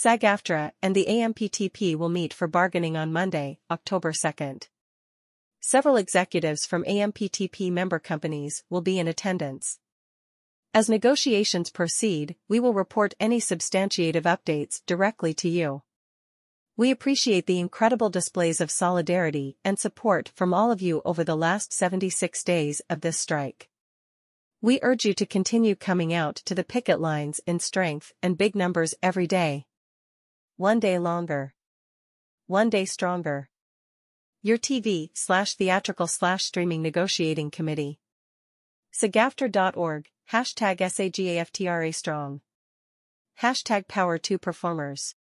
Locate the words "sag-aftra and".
0.00-0.94